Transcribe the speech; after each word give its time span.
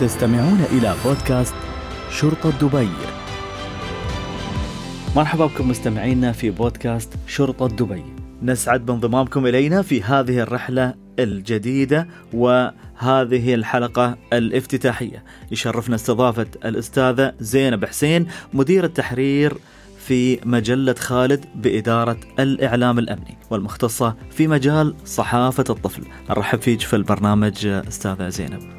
تستمعون 0.00 0.64
إلى 0.72 0.94
بودكاست 1.04 1.54
شرطة 2.10 2.50
دبي. 2.50 2.88
مرحبا 5.16 5.46
بكم 5.46 5.68
مستمعينا 5.68 6.32
في 6.32 6.50
بودكاست 6.50 7.12
شرطة 7.26 7.68
دبي. 7.68 8.04
نسعد 8.42 8.86
بانضمامكم 8.86 9.46
إلينا 9.46 9.82
في 9.82 10.02
هذه 10.02 10.40
الرحلة 10.40 10.94
الجديدة 11.18 12.08
وهذه 12.32 13.54
الحلقة 13.54 14.16
الافتتاحية. 14.32 15.24
يشرفنا 15.50 15.94
استضافة 15.94 16.46
الأستاذة 16.64 17.32
زينب 17.40 17.84
حسين 17.84 18.26
مدير 18.52 18.84
التحرير 18.84 19.54
في 19.98 20.38
مجلة 20.44 20.94
خالد 20.94 21.44
بإدارة 21.54 22.16
الإعلام 22.38 22.98
الأمني 22.98 23.38
والمختصة 23.50 24.16
في 24.30 24.48
مجال 24.48 24.94
صحافة 25.04 25.64
الطفل. 25.70 26.02
نرحب 26.30 26.60
فيك 26.60 26.80
في 26.80 26.96
البرنامج 26.96 27.66
أستاذة 27.66 28.28
زينب. 28.28 28.77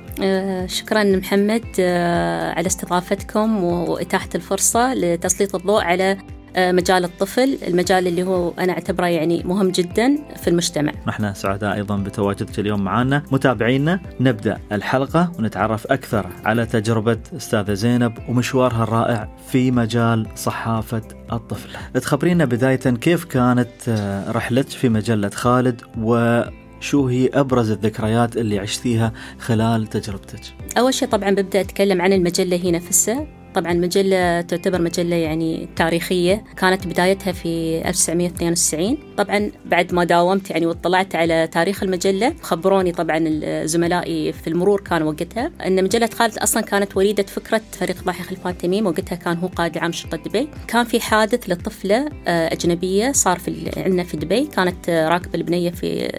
شكرا 0.68 1.04
محمد 1.04 1.66
آه، 1.80 2.52
على 2.54 2.68
استضافتكم 2.68 3.64
وإتاحة 3.64 4.30
الفرصة 4.36 4.94
لتسليط 4.94 5.56
الضوء 5.56 5.82
على 5.82 6.18
آه، 6.56 6.72
مجال 6.72 7.04
الطفل 7.04 7.58
المجال 7.68 8.08
اللي 8.08 8.24
هو 8.24 8.54
أنا 8.60 8.74
أعتبره 8.74 9.06
يعني 9.08 9.44
مهم 9.46 9.70
جدا 9.70 10.18
في 10.36 10.48
المجتمع. 10.48 10.92
نحن 11.08 11.34
سعداء 11.34 11.74
أيضا 11.74 11.98
بتواجدك 11.98 12.60
اليوم 12.60 12.84
معنا 12.84 13.24
متابعينا 13.32 14.00
نبدأ 14.20 14.58
الحلقة 14.72 15.32
ونتعرف 15.40 15.88
أكثر 15.88 16.28
على 16.46 16.66
تجربة 16.66 17.18
أستاذة 17.38 17.74
زينب 17.74 18.14
ومشوارها 18.30 18.84
الرائع 18.84 19.30
في 19.48 19.72
مجال 19.72 20.28
صحافة 20.36 21.02
الطفل. 21.32 21.70
تخبرينا 21.94 22.46
بداية 22.46 22.76
كيف 22.76 23.26
كانت 23.26 23.70
آه، 23.88 24.32
رحلتك 24.32 24.70
في 24.70 24.90
مجلة 24.90 25.30
خالد 25.30 25.82
و 25.98 26.42
شو 26.80 27.08
هي 27.08 27.30
أبرز 27.34 27.72
الذكريات 27.72 28.38
اللي 28.38 28.60
عشتيها 28.60 29.14
خلال 29.40 29.88
تجربتك؟ 29.88 30.42
أول 30.78 30.94
شيء 30.94 31.08
طبعا 31.08 31.30
ببدأ 31.30 31.62
أتكلم 31.62 32.02
عن 32.02 32.14
المجلة 32.14 32.58
هي 32.58 32.72
نفسها 32.72 33.39
طبعا 33.56 33.74
مجلة 33.74 34.42
تعتبر 34.42 34.82
مجلة 34.82 35.16
يعني 35.16 35.70
تاريخية 35.76 36.44
كانت 36.58 36.88
بدايتها 36.88 37.32
في 37.32 37.82
1992 37.90 38.98
طبعا 39.18 39.52
بعد 39.66 39.94
ما 39.94 40.04
داومت 40.04 40.50
يعني 40.50 40.66
واطلعت 40.66 41.16
على 41.16 41.48
تاريخ 41.48 41.84
المجلة 41.84 42.34
خبروني 42.42 42.92
طبعا 42.92 43.40
زملائي 43.66 44.34
في 44.34 44.48
المرور 44.48 44.82
كانوا 44.82 45.08
وقتها 45.12 45.52
أن 45.66 45.84
مجلة 45.84 46.10
خالد 46.14 46.38
أصلا 46.38 46.64
كانت 46.64 46.98
وليدة 46.98 47.24
فكرة 47.24 47.62
فريق 47.72 48.04
ضاحي 48.04 48.24
خلفان 48.24 48.58
تميم 48.58 48.86
وقتها 48.86 49.16
كان 49.16 49.38
هو 49.38 49.48
قائد 49.48 49.78
عام 49.78 49.92
شرطة 49.92 50.18
دبي. 50.18 50.50
كان 50.68 50.86
في 50.86 51.00
حادث 51.00 51.50
لطفلة 51.50 52.10
آه، 52.28 52.54
أجنبية 52.54 53.12
صار 53.12 53.40
في 53.40 53.72
عندنا 53.78 54.04
في 54.04 54.18
دبي 54.18 54.46
كانت 54.46 54.90
راكبة 54.90 55.36
البنية 55.36 55.70
في 55.70 56.12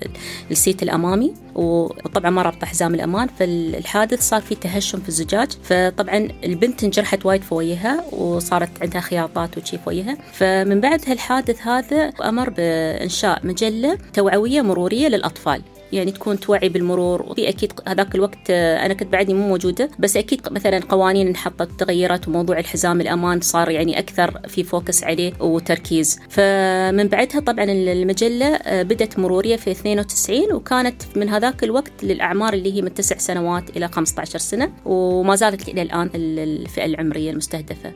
ال 0.50 0.56
seat 0.56 0.82
الأمامي. 0.82 1.34
وطبعا 1.60 2.30
ما 2.30 2.42
ربط 2.42 2.64
حزام 2.64 2.94
الأمان 2.94 3.28
فالحادث 3.38 4.28
صار 4.28 4.42
في 4.42 4.54
تهشم 4.54 5.00
في 5.00 5.08
الزجاج. 5.08 5.48
فطبعا 5.62 6.28
البنت 6.44 6.84
انجرحت 6.84 7.26
وايد 7.26 7.42
فويها 7.42 8.04
وصارت 8.12 8.70
عندها 8.82 9.00
خياطات 9.00 9.58
وشي 9.58 9.78
فويها 9.78 10.16
فمن 10.32 10.80
بعد 10.80 11.00
هالحادث 11.06 11.66
هذا 11.66 12.12
أمر 12.24 12.50
بإنشاء 12.50 13.46
مجلة 13.46 13.98
توعوية 14.14 14.62
مرورية 14.62 15.08
للأطفال. 15.08 15.62
يعني 15.92 16.10
تكون 16.10 16.40
توعي 16.40 16.68
بالمرور. 16.68 17.22
وفي 17.22 17.48
أكيد 17.48 17.72
هذاك 17.88 18.14
الوقت 18.14 18.50
أنا 18.50 18.94
كنت 18.94 19.12
بعدني 19.12 19.34
مو 19.34 19.48
موجودة 19.48 19.90
بس 19.98 20.16
أكيد 20.16 20.40
مثلا 20.50 20.80
قوانين 20.88 21.26
انحطت 21.28 21.70
تغيرت 21.78 22.28
وموضوع 22.28 22.58
الحزام 22.58 23.00
الأمان 23.00 23.40
صار 23.40 23.70
يعني 23.70 23.98
أكثر 23.98 24.40
في 24.48 24.64
focus 24.64 25.04
عليه 25.04 25.32
وتركيز. 25.40 26.20
فمن 26.28 27.08
بعدها 27.08 27.40
طبعا 27.40 27.64
المجلة 27.68 28.46
آه، 28.46 28.82
بدت 28.82 29.18
مرورية 29.18 29.56
في 29.56 29.70
92 29.70 30.52
وكانت 30.52 31.02
من 31.16 31.28
هذاك 31.28 31.64
الوقت 31.64 31.92
للأعمار 32.02 32.52
اللي 32.52 32.74
هي 32.74 32.82
من 32.82 32.94
تسع 32.94 33.18
سنوات 33.18 33.76
إلى 33.76 33.88
15 33.88 34.38
سنة 34.38 34.72
وما 34.84 35.36
زالت 35.36 35.68
إلى 35.68 35.82
الآن 35.82 36.10
الفئة 36.14 36.84
العمرية 36.84 37.30
المستهدفة. 37.30 37.92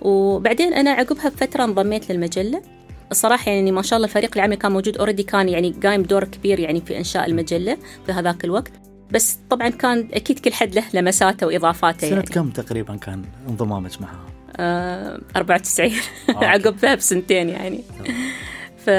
وبعدين 0.00 0.74
أنا 0.74 0.90
عقبها 0.90 1.28
بفترة 1.28 1.64
انضميت 1.64 2.12
للمجلة. 2.12 2.77
الصراحة 3.10 3.50
يعني 3.50 3.72
ما 3.72 3.82
شاء 3.82 3.96
الله 3.96 4.08
الفريق 4.08 4.30
العمل 4.36 4.54
كان 4.54 4.72
موجود 4.72 4.98
already 4.98 5.22
كان 5.22 5.48
يعني 5.48 5.74
قايم 5.84 6.02
دور 6.02 6.24
كبير 6.24 6.60
يعني 6.60 6.80
في 6.80 6.98
إنشاء 6.98 7.26
المجلة 7.26 7.78
في 8.06 8.12
هذاك 8.12 8.44
الوقت. 8.44 8.72
بس 9.10 9.38
طبعا 9.50 9.68
كان 9.68 10.08
أكيد 10.12 10.38
كل 10.38 10.52
حد 10.52 10.74
له 10.74 10.84
لمساته 10.94 11.46
وإضافاته 11.46 12.00
سنة 12.00 12.10
يعني. 12.10 12.22
كم 12.22 12.50
تقريبا 12.50 12.96
كان 12.96 13.24
انضمامك 13.48 14.02
معها؟ 14.02 14.24
آه 14.56 15.20
94 15.36 15.92
عقبها 16.28 16.94
بسنتين 16.94 17.48
يعني. 17.48 17.80
ف 18.78 18.90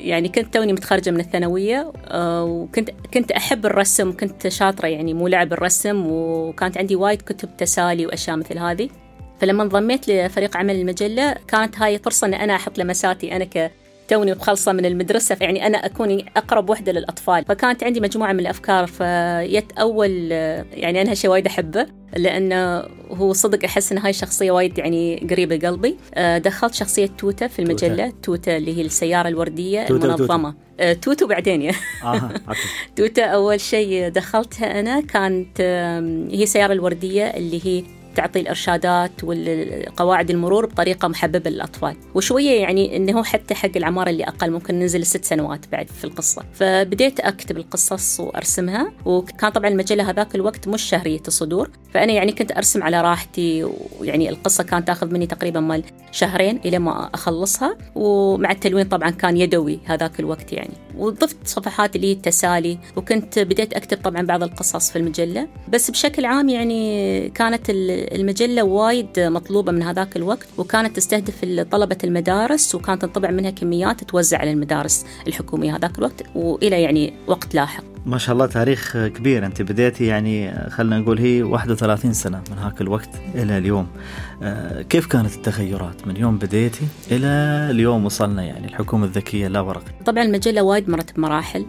يعني 0.00 0.28
كنت 0.28 0.54
توني 0.54 0.72
متخرجة 0.72 1.10
من 1.10 1.20
الثانوية 1.20 1.92
آه، 2.06 2.44
وكنت 2.44 2.90
كنت 3.14 3.32
أحب 3.32 3.66
الرسم 3.66 4.16
كنت 4.16 4.48
شاطرة 4.48 4.88
يعني 4.88 5.14
مولعة 5.14 5.44
بالرسم 5.44 6.06
وكانت 6.06 6.78
عندي 6.78 6.96
وايد 6.96 7.22
كتب 7.22 7.56
تسالي 7.56 8.06
وأشياء 8.06 8.36
مثل 8.36 8.58
هذه. 8.58 8.90
فلما 9.40 9.62
انضميت 9.62 10.08
لفريق 10.08 10.56
عمل 10.56 10.76
المجلة 10.76 11.34
كانت 11.48 11.78
هاي 11.78 11.98
فرصة 11.98 12.26
أن 12.26 12.34
أنا 12.34 12.56
أحط 12.56 12.78
لمساتي 12.78 13.36
أنا 13.36 13.44
ك 13.44 13.70
توني 14.08 14.32
مخلصة 14.32 14.72
من 14.72 14.86
المدرسة 14.86 15.36
يعني 15.40 15.66
أنا 15.66 15.78
أكون 15.78 16.24
أقرب 16.36 16.70
وحدة 16.70 16.92
للأطفال. 16.92 17.44
فكانت 17.44 17.84
عندي 17.84 18.00
مجموعة 18.00 18.32
من 18.32 18.40
الأفكار 18.40 18.86
فيت 18.86 19.72
أول 19.72 20.30
يعني 20.72 21.02
أنا 21.02 21.10
هالشيء 21.10 21.30
وايد 21.30 21.46
أحبه 21.46 21.86
لأنه 22.16 22.84
هو 23.10 23.32
صدق 23.32 23.64
أحس 23.64 23.92
إن 23.92 23.98
هاي 23.98 24.12
شخصية 24.12 24.50
وايد 24.50 24.78
يعني 24.78 25.26
قريبة 25.30 25.68
قلبي 25.68 25.96
آه، 26.14 26.38
دخلت 26.38 26.74
شخصية 26.74 27.06
توتة 27.06 27.46
في 27.46 27.58
المجلة 27.58 28.04
توتة, 28.06 28.20
توتة 28.22 28.56
اللي 28.56 28.76
هي 28.78 28.82
السيارة 28.82 29.28
الوردية 29.28 29.86
توتة 29.86 30.04
المنظمة. 30.04 30.50
توتة. 30.50 30.62
آه، 30.80 30.92
توتو 30.92 31.26
بعدين 31.26 31.62
يا 31.62 31.72
آه. 32.04 32.30
توتة 32.96 33.22
أول 33.22 33.60
شيء 33.60 34.08
دخلتها 34.08 34.80
أنا 34.80 35.00
كانت 35.00 35.60
هي 36.30 36.42
السيارة 36.42 36.72
الوردية 36.72 37.24
اللي 37.24 37.60
هي 37.66 37.84
تعطي 38.14 38.40
الإرشادات 38.40 39.24
والقواعد 39.24 40.30
المرور 40.30 40.66
بطريقة 40.66 41.08
محببة 41.08 41.50
للأطفال. 41.50 41.96
وشوية 42.14 42.60
يعني 42.60 42.96
إنه 42.96 43.24
حتى 43.24 43.54
حق 43.54 43.70
العمار 43.76 44.08
اللي 44.08 44.24
أقل 44.24 44.50
ممكن 44.50 44.74
ننزل 44.74 45.06
ست 45.06 45.24
سنوات 45.24 45.68
بعد 45.72 45.88
في 45.88 46.04
القصة. 46.04 46.42
فبديت 46.52 47.20
أكتب 47.20 47.56
القصص 47.56 48.20
وأرسمها 48.20 48.92
وكان 49.04 49.50
طبعا 49.50 49.68
المجله 49.68 50.10
هذاك 50.10 50.34
الوقت 50.34 50.68
مش 50.68 50.82
شهرية 50.82 51.22
الصدور. 51.28 51.70
فأنا 51.94 52.12
يعني 52.12 52.32
كنت 52.32 52.52
أرسم 52.52 52.82
على 52.82 53.00
راحتي 53.00 53.70
ويعني 54.00 54.28
القصة 54.28 54.64
كانت 54.64 54.86
تأخذ 54.86 55.12
مني 55.12 55.26
تقريبا 55.26 55.60
مال 55.60 55.84
شهرين 56.12 56.60
إلى 56.64 56.78
ما 56.78 57.10
أخلصها. 57.14 57.76
ومع 57.94 58.50
التلوين 58.50 58.84
طبعا 58.88 59.10
كان 59.10 59.36
يدوي 59.36 59.80
هذاك 59.84 60.20
الوقت 60.20 60.52
يعني. 60.52 60.74
وضفت 61.00 61.36
صفحات 61.44 61.96
اللي 61.96 62.06
هي 62.06 62.12
التسالي 62.12 62.78
وكنت 62.96 63.38
بديت 63.38 63.74
أكتب 63.74 63.98
طبعا 64.02 64.22
بعض 64.22 64.42
القصص 64.42 64.90
في 64.90 64.96
المجلة. 64.96 65.48
بس 65.68 65.90
بشكل 65.90 66.24
عام 66.24 66.48
يعني 66.48 67.28
كانت 67.28 67.62
المجلة 67.70 68.62
وايد 68.62 69.08
مطلوبة 69.20 69.72
من 69.72 69.82
هذاك 69.82 70.16
الوقت 70.16 70.46
وكانت 70.58 70.96
تستهدف 70.96 71.64
طلبة 71.70 71.98
المدارس 72.04 72.74
وكانت 72.74 73.02
تنطبع 73.02 73.30
منها 73.30 73.50
كميات 73.50 74.04
توزع 74.04 74.38
على 74.38 74.50
المدارس 74.50 75.06
الحكومية 75.26 75.76
هذاك 75.76 75.98
الوقت 75.98 76.22
وإلى 76.34 76.82
يعني 76.82 77.14
وقت 77.26 77.54
لاحق. 77.54 77.84
ما 78.06 78.18
شاء 78.18 78.32
الله 78.32 78.46
تاريخ 78.46 78.96
كبير. 78.96 79.46
انت 79.46 79.62
بديتي 79.62 80.06
يعني 80.06 80.52
خلينا 80.70 80.98
نقول 80.98 81.18
هي 81.18 81.42
31 81.42 82.12
سنة 82.12 82.42
من 82.50 82.58
هاك 82.58 82.80
الوقت 82.80 83.08
إلى 83.34 83.58
اليوم. 83.58 83.86
آه، 84.42 84.82
كيف 84.82 85.06
كانت 85.06 85.34
التغيرات؟ 85.34 86.06
من 86.06 86.16
يوم 86.16 86.38
بديتي 86.38 86.84
إلى 87.10 87.26
اليوم 87.70 88.04
وصلنا 88.04 88.42
يعني 88.42 88.66
الحكومة 88.66 89.04
الذكية 89.04 89.48
لا 89.48 89.60
ورق. 89.60 89.84
طبعا 90.06 90.22
المجله 90.22 90.62
وايد 90.62 90.90
مرت 90.90 91.16
بمراحل 91.16 91.66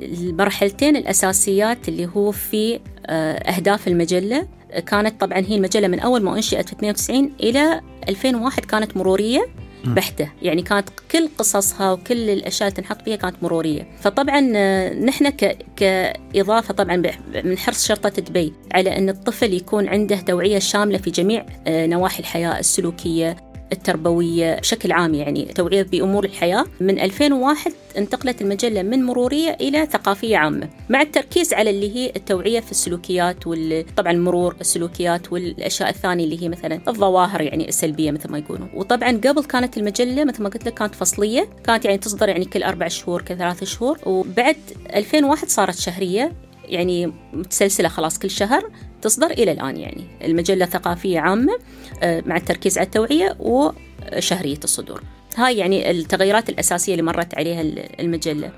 المرحلتين 0.00 0.96
الأساسيات 0.96 1.88
اللي 1.88 2.08
هو 2.16 2.30
في 2.30 2.80
آه، 3.06 3.32
أهداف 3.32 3.88
المجلة 3.88 4.48
كانت 4.86 5.20
طبعا 5.20 5.38
هي 5.38 5.56
المجلة 5.56 5.88
من 5.88 6.00
أول 6.00 6.22
ما 6.22 6.36
أنشئت 6.36 6.68
في 6.68 6.74
92 6.74 7.32
إلى 7.40 7.80
2001 8.08 8.64
كانت 8.64 8.96
مرورية. 8.96 9.46
بحتة. 9.84 10.28
يعني 10.42 10.62
كانت 10.62 10.88
كل 11.12 11.28
قصصها 11.38 11.92
وكل 11.92 12.30
الأشياء 12.30 12.68
اللي 12.68 12.82
تنحط 12.82 13.02
فيها 13.02 13.16
كانت 13.16 13.36
مرورية. 13.42 13.88
فطبعا 14.00 14.52
آه، 14.56 14.94
نحن 14.94 15.28
ك... 15.28 15.58
كإضافة 15.76 16.74
طبعا 16.74 17.02
من 17.44 17.58
حرص 17.58 17.86
شرطة 17.86 18.22
دبي 18.22 18.52
على 18.74 18.96
أن 18.96 19.08
الطفل 19.08 19.52
يكون 19.52 19.88
عنده 19.88 20.16
توعية 20.16 20.58
شاملة 20.58 20.98
في 20.98 21.10
جميع 21.10 21.46
آه، 21.66 21.86
نواحي 21.86 22.20
الحياة 22.20 22.58
السلوكية 22.58 23.36
التربوية 23.72 24.60
بشكل 24.60 24.92
عام 24.92 25.14
يعني 25.14 25.44
توعية 25.44 25.82
بأمور 25.82 26.24
الحياة. 26.24 26.64
من 26.80 27.00
2001 27.00 27.72
انتقلت 27.98 28.42
المجلة 28.42 28.82
من 28.82 29.04
مرورية 29.04 29.56
إلى 29.60 29.86
ثقافية 29.86 30.36
عامة 30.36 30.68
مع 30.88 31.02
التركيز 31.02 31.54
على 31.54 31.70
اللي 31.70 31.96
هي 31.96 32.12
التوعية 32.16 32.60
في 32.60 32.70
السلوكيات 32.70 33.36
وطبعا 33.46 34.12
المرور 34.12 34.56
السلوكيات 34.60 35.32
والأشياء 35.32 35.88
الثانية 35.88 36.24
اللي 36.24 36.42
هي 36.42 36.48
مثلا 36.48 36.80
الظواهر 36.88 37.40
يعني 37.40 37.68
السلبية 37.68 38.10
مثل 38.10 38.30
ما 38.30 38.38
يقولون. 38.38 38.68
وطبعا 38.74 39.10
قبل 39.10 39.44
كانت 39.44 39.76
المجلة 39.76 40.24
مثل 40.24 40.42
ما 40.42 40.48
قلت 40.48 40.66
لك 40.66 40.74
كانت 40.74 40.94
فصلية 40.94 41.48
كانت 41.64 41.84
يعني 41.84 41.98
تصدر 41.98 42.28
يعني 42.28 42.44
كل 42.44 42.62
أربع 42.62 42.88
شهور 42.88 43.22
كل 43.22 43.36
ثلاث 43.36 43.64
شهور. 43.64 43.98
وبعد 44.06 44.56
2001 44.94 45.48
صارت 45.48 45.78
شهرية 45.78 46.32
يعني 46.64 47.12
متسلسلة 47.32 47.88
خلاص 47.88 48.18
كل 48.18 48.30
شهر. 48.30 48.70
تصدر 49.02 49.30
إلى 49.30 49.52
الآن 49.52 49.76
يعني. 49.76 50.04
المجلة 50.24 50.66
ثقافية 50.66 51.20
عامة 51.20 51.52
آه، 52.02 52.22
مع 52.26 52.36
التركيز 52.36 52.78
على 52.78 52.86
التوعية 52.86 53.36
وشهرية 53.40 54.58
الصدور. 54.64 55.02
هاي 55.36 55.58
يعني 55.58 55.90
التغيرات 55.90 56.48
الأساسية 56.48 56.92
اللي 56.92 57.02
مرت 57.02 57.34
عليها 57.34 57.60
المجلة. 58.00 58.52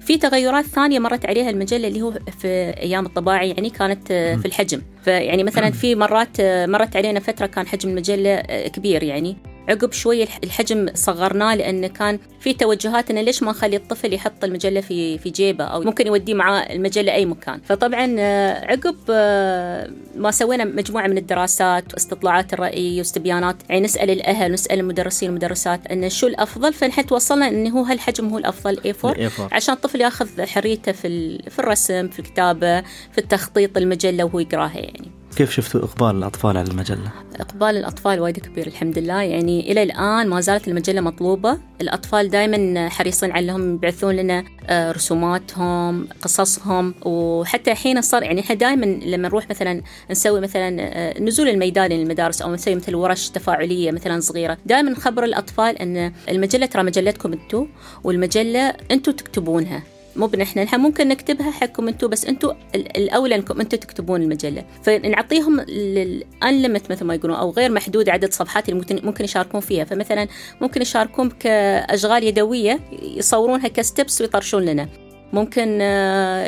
في 0.00 0.16
تغيرات 0.18 0.64
ثانية 0.64 0.98
مرت 0.98 1.26
عليها 1.26 1.50
المجلة 1.50 1.88
اللي 1.88 2.02
هو 2.02 2.12
في 2.38 2.48
أيام 2.70 3.06
الطباعه 3.06 3.42
يعني 3.42 3.70
كانت 3.70 4.08
في 4.12 4.46
الحجم. 4.46 4.82
فيعني 5.04 5.44
مثلا 5.44 5.70
في 5.70 5.94
مرات 5.94 6.40
مرت 6.40 6.96
علينا 6.96 7.20
فترة 7.20 7.46
كان 7.46 7.66
حجم 7.66 7.90
المجلة 7.90 8.40
كبير 8.68 9.02
يعني. 9.02 9.36
عقب 9.70 9.92
شوي 9.92 10.22
الحجم 10.22 10.88
صغرناه 10.94 11.54
لأنه 11.54 11.86
كان 11.86 12.18
في 12.40 12.52
توجهات 12.52 13.10
إنه 13.10 13.20
ليش 13.20 13.42
ما 13.42 13.50
نخلي 13.50 13.76
الطفل 13.76 14.14
يحط 14.14 14.44
المجلة 14.44 14.80
في 14.80 15.18
في 15.18 15.30
جيبه 15.30 15.64
أو 15.64 15.80
ممكن 15.80 16.06
يوديه 16.06 16.34
معاه 16.34 16.72
المجلة 16.72 17.12
أي 17.12 17.26
مكان. 17.26 17.60
فطبعا 17.60 18.16
آه، 18.18 18.64
عقب 18.64 18.96
آه، 19.10 19.90
ما 20.16 20.30
سوينا 20.30 20.64
مجموعة 20.64 21.06
من 21.06 21.18
الدراسات 21.18 21.94
واستطلاعات 21.94 22.52
الرأي 22.52 22.98
واستبيانات 22.98 23.56
يعني 23.68 23.80
نسأل 23.80 24.10
الأهل 24.10 24.50
ونسأل 24.50 24.80
المدرسين 24.80 25.28
والمدرسات 25.28 25.86
إنه 25.86 26.08
شو 26.08 26.26
الأفضل. 26.26 26.72
فنحن 26.72 27.06
توصلنا 27.06 27.48
إنه 27.48 27.70
هو 27.70 27.82
هالحجم 27.82 28.28
هو 28.28 28.38
الأفضل 28.38 28.76
A4 28.76 29.30
عشان 29.52 29.74
الطفل 29.74 30.00
ياخذ 30.00 30.46
حريته 30.46 30.92
في 30.92 31.38
في 31.50 31.58
الرسم 31.58 32.08
في 32.08 32.18
الكتابة 32.18 32.80
في 32.80 33.18
التخطيط 33.18 33.76
المجلة 33.76 34.24
وهو 34.24 34.38
يقراها 34.38 34.78
يعني. 34.78 35.09
كيف 35.36 35.50
شفتوا 35.50 35.80
إقبال 35.80 36.16
الأطفال 36.16 36.56
على 36.56 36.70
المجلة؟ 36.70 37.10
إقبال 37.40 37.76
الأطفال 37.76 38.20
وايد 38.20 38.38
كبير 38.38 38.66
الحمد 38.66 38.98
لله. 38.98 39.22
يعني 39.22 39.72
إلى 39.72 39.82
الآن 39.82 40.28
ما 40.28 40.40
زالت 40.40 40.68
المجلة 40.68 41.00
مطلوبة. 41.00 41.58
الأطفال 41.80 42.30
دائما 42.30 42.88
حريصين 42.88 43.30
على 43.30 43.44
أنهم 43.44 43.74
يبعثون 43.74 44.16
لنا 44.16 44.44
آه، 44.66 44.92
رسوماتهم 44.92 46.08
قصصهم. 46.22 46.94
وحتى 47.04 47.72
الحين 47.72 48.00
صار 48.00 48.22
يعني 48.22 48.40
إحنا 48.40 48.54
دائما 48.54 48.86
لما 48.86 49.28
نروح 49.28 49.50
مثلا 49.50 49.82
نسوي 50.10 50.40
مثلا 50.40 50.76
آه، 50.80 51.20
نزول 51.20 51.48
الميداني 51.48 52.04
للمدارس 52.04 52.42
أو 52.42 52.54
نسوي 52.54 52.74
مثل 52.74 52.94
ورش 52.94 53.28
تفاعلية 53.28 53.90
مثلا 53.90 54.20
صغيرة 54.20 54.58
دائما 54.66 54.90
نخبر 54.90 55.24
الأطفال 55.24 55.78
إن 55.78 56.12
المجلة 56.28 56.66
ترى 56.66 56.82
مجلتكم 56.82 57.32
أنتم 57.32 57.68
والمجلة 58.04 58.72
أنتم 58.90 59.12
تكتبونها. 59.12 59.82
مو 60.16 60.26
بنحن 60.26 60.58
نحن 60.58 60.80
ممكن 60.80 61.08
نكتبها 61.08 61.50
حقكم 61.50 61.88
أنتم 61.88 62.08
بس 62.08 62.24
أنتم 62.26 62.52
الأولى 62.74 63.34
انكم 63.34 63.60
أنتم 63.60 63.78
تكتبون 63.78 64.22
المجلة. 64.22 64.64
فنعطيهم 64.82 65.60
الانليمت 65.60 66.90
مثل 66.90 67.04
ما 67.04 67.14
يقولون 67.14 67.36
أو 67.36 67.50
غير 67.50 67.72
محدود 67.72 68.08
عدد 68.08 68.32
صفحات 68.32 68.68
اللي 68.68 68.80
ممكن 68.80 69.00
ممكن 69.06 69.24
يشاركون 69.24 69.60
فيها. 69.60 69.84
فمثلا 69.84 70.28
ممكن 70.60 70.82
يشاركون 70.82 71.30
كأشغال 71.30 72.24
يدوية 72.24 72.80
يصورونها 73.02 73.68
كستبس 73.68 74.20
ويطرشون 74.20 74.62
لنا. 74.62 74.88
ممكن 75.32 75.78
آه، 75.82 76.46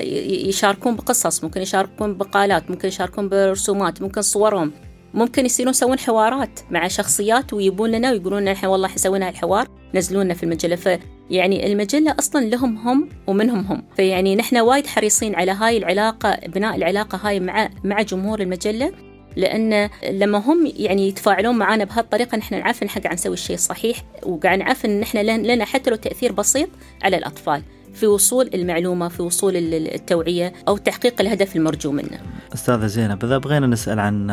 يشاركون 0.48 0.96
بقصص 0.96 1.44
ممكن 1.44 1.62
يشاركون 1.62 2.14
بقالات 2.14 2.70
ممكن 2.70 2.88
يشاركون 2.88 3.28
برسومات 3.28 4.02
ممكن 4.02 4.22
صورهم. 4.22 4.72
ممكن 5.14 5.46
يصيرون 5.46 5.70
يسوون 5.70 5.98
حوارات 5.98 6.60
مع 6.70 6.88
شخصيات 6.88 7.52
ويبون 7.52 7.90
لنا 7.90 8.10
ويقولون 8.10 8.42
لنا 8.42 8.68
والله 8.68 8.88
سوينا 8.96 9.28
هالحوار 9.28 9.68
نزلونا 9.94 10.34
في 10.34 10.42
المجلة. 10.42 10.76
فيعني 10.76 11.72
المجلة 11.72 12.14
أصلا 12.18 12.44
لهم 12.44 12.76
هم 12.76 13.08
ومنهم 13.26 13.66
هم. 13.66 13.82
فيعني 13.96 14.36
نحن 14.36 14.56
وايد 14.56 14.86
حريصين 14.86 15.34
على 15.34 15.52
هاي 15.52 15.76
العلاقة 15.76 16.38
بناء 16.46 16.76
العلاقة 16.76 17.20
هاي 17.22 17.40
مع 17.40 17.70
مع 17.84 18.02
جمهور 18.02 18.40
المجلة. 18.40 18.92
لأن 19.36 19.90
لما 20.10 20.38
هم 20.38 20.72
يعني 20.76 21.08
يتفاعلون 21.08 21.58
معنا 21.58 21.84
بهالطريقة 21.84 22.36
نحن 22.38 22.54
نعرف 22.54 22.82
إن 22.82 22.88
إحنا 22.88 23.02
قاعد 23.02 23.14
نسوي 23.14 23.32
الشيء 23.32 23.56
الصحيح 23.56 24.02
وقاعد 24.22 24.58
نعرف 24.58 24.84
إن 24.84 25.02
إحنا 25.02 25.20
لنا 25.36 25.64
حتى 25.64 25.90
لو 25.90 25.96
تأثير 25.96 26.32
بسيط 26.32 26.68
على 27.02 27.16
الأطفال 27.16 27.62
في 27.94 28.06
وصول 28.06 28.50
المعلومة 28.54 29.08
في 29.08 29.22
وصول 29.22 29.56
التوعية 29.56 30.52
أو 30.68 30.76
تحقيق 30.76 31.20
الهدف 31.20 31.56
المرجو 31.56 31.92
منه. 31.92 32.20
أستاذة 32.54 32.86
زينب 32.86 33.24
إذا 33.24 33.38
بغينا 33.38 33.66
نسأل 33.66 34.00
عن 34.00 34.30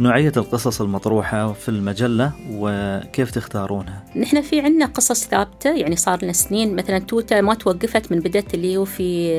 نوعية 0.00 0.32
القصص 0.36 0.80
المطروحة 0.80 1.52
في 1.52 1.68
المجلة 1.68 2.32
وكيف 2.50 3.30
تختارونها؟ 3.30 4.04
نحن 4.16 4.40
في 4.40 4.60
عندنا 4.60 4.86
قصص 4.86 5.24
ثابتة 5.24 5.74
يعني 5.74 5.96
صار 5.96 6.24
لنا 6.24 6.32
سنين. 6.32 6.76
مثلا 6.76 6.98
توتا 6.98 7.40
ما 7.40 7.54
توقفت 7.54 8.12
من 8.12 8.20
بدأت 8.20 8.54
اللي 8.54 8.76
هو 8.76 8.84
في 8.84 9.32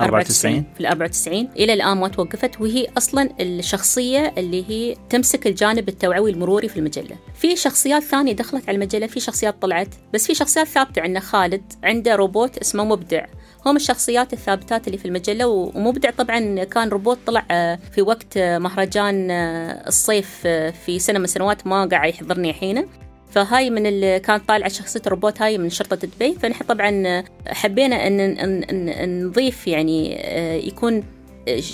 94 0.00 0.64
في 0.74 0.80
ال 0.80 0.86
94 0.86 1.48
إلى 1.56 1.72
الآن 1.72 1.96
ما 1.96 2.08
توقفت 2.08 2.60
وهي 2.60 2.86
أصلا 2.98 3.30
الشخصية 3.40 4.34
اللي 4.38 4.64
هي 4.68 4.96
تمسك 5.10 5.46
الجانب 5.46 5.88
التوعوي 5.88 6.30
المروري 6.30 6.68
في 6.68 6.76
المجلة. 6.76 7.16
في 7.34 7.56
شخصيات 7.56 8.02
ثانية 8.02 8.32
دخلت 8.32 8.68
على 8.68 8.76
المجلة 8.76 9.06
في 9.06 9.20
شخصيات 9.20 9.62
طلعت. 9.62 9.94
بس 10.14 10.26
في 10.26 10.34
شخصيات 10.34 10.66
ثابتة 10.66 11.02
عندنا 11.02 11.20
خالد. 11.20 11.62
عنده 11.84 12.16
روبوت 12.16 12.58
اسمه 12.58 12.84
مبدع. 12.84 13.26
هم 13.66 13.76
الشخصيات 13.76 14.32
الثابتات 14.32 14.86
اللي 14.86 14.98
في 14.98 15.04
المجلة 15.04 15.46
ومبدع 15.46 16.10
طبعا 16.10 16.64
كان 16.64 16.88
روبوت 16.88 17.18
طلع 17.26 17.44
آه، 17.50 17.78
في 17.92 18.02
وقت 18.02 18.36
آه، 18.36 18.58
مهرجان 18.58 19.30
آه، 19.30 19.88
الصيف 19.88 20.46
في 20.86 20.98
سنة 20.98 21.18
من 21.18 21.26
سنوات 21.26 21.66
ما 21.66 21.84
قاعد 21.84 22.08
يحضرني 22.08 22.50
الحين. 22.50 22.86
فهاي 23.30 23.70
من 23.70 23.86
اللي 23.86 24.20
كانت 24.20 24.48
طالعة 24.48 24.68
شخصية 24.68 25.02
الروبوت 25.06 25.42
هاي 25.42 25.58
من 25.58 25.70
شرطة 25.70 25.96
دبي. 25.96 26.34
فنحن 26.34 26.64
طبعا 26.64 27.24
حبينا 27.46 28.06
أن 28.06 29.26
نضيف 29.26 29.66
يعني 29.66 30.20
يكون 30.66 31.02